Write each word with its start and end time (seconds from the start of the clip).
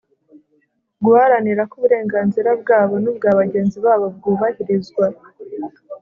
guharanira 1.03 1.61
ko 1.69 1.73
uburenganzira 1.79 2.49
bwabo 2.61 2.93
n'ubwa 3.03 3.29
bagenzi 3.39 3.77
babo 3.85 4.05
bwubahirizwa 4.15 5.05